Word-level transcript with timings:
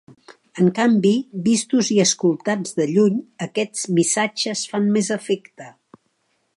En 0.61 0.69
canvi, 0.77 1.11
vistos 1.47 1.91
i 1.95 1.99
escoltats 2.05 2.75
de 2.79 2.89
lluny, 2.95 3.21
aquests 3.49 3.87
missatges 3.99 4.67
fan 4.73 4.93
més 4.99 5.13
efecte. 5.19 5.71